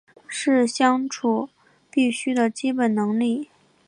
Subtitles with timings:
[0.27, 1.49] 是相处
[1.91, 3.49] 必须的基本能力